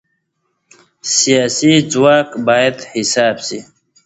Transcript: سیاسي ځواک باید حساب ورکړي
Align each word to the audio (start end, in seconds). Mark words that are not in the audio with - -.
سیاسي 1.17 1.73
ځواک 1.91 2.29
باید 2.47 2.77
حساب 2.93 3.35
ورکړي 3.39 3.59